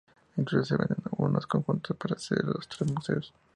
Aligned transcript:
Incluso 0.35 0.65
se 0.65 0.77
venden 0.77 0.97
bonos 1.15 1.45
conjuntos 1.45 1.95
para 1.95 2.13
acceder 2.15 2.45
a 2.45 2.53
los 2.55 2.67
tres 2.67 2.91
museos. 2.91 3.31